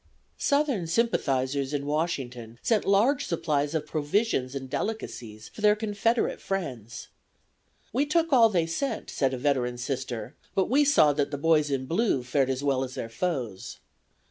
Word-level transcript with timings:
'""Southern 0.39 0.87
sympathizers 0.87 1.75
in 1.75 1.85
Washington 1.85 2.57
sent 2.63 2.85
large 2.85 3.25
supplies 3.27 3.75
of 3.75 3.85
provisions 3.85 4.55
and 4.55 4.67
delicacies 4.67 5.49
for 5.49 5.61
their 5.61 5.75
Confederate 5.75 6.41
friends. 6.41 7.09
'We 7.93 8.07
took 8.07 8.33
all 8.33 8.49
they 8.49 8.65
sent,' 8.65 9.11
said 9.11 9.31
a 9.31 9.37
veteran 9.37 9.77
Sister, 9.77 10.33
'but 10.55 10.71
we 10.71 10.83
saw 10.83 11.13
that 11.13 11.29
the 11.29 11.37
boys 11.37 11.69
in 11.69 11.85
blue 11.85 12.23
fared 12.23 12.49
as 12.49 12.63
well 12.63 12.83
as 12.83 12.95
their 12.95 13.09
foes. 13.09 13.77